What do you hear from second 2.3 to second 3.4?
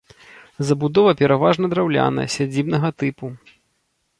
сядзібнага тыпу.